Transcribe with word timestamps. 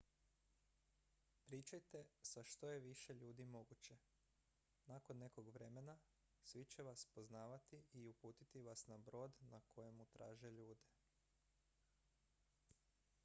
pričajte 1.45 1.99
sa 2.21 2.43
što 2.43 2.69
je 2.71 2.79
više 2.85 3.13
ljudi 3.13 3.45
moguće 3.45 3.97
nakon 4.85 5.17
nekog 5.17 5.49
vremena 5.49 5.97
svi 6.43 6.65
će 6.65 6.83
vas 6.83 7.05
poznavati 7.05 7.83
i 7.91 8.05
uputiti 8.07 8.61
vas 8.61 8.87
na 8.87 8.97
brod 8.97 9.35
na 9.41 9.61
kojemu 9.67 10.05
traže 10.05 10.51
ljude 10.51 10.89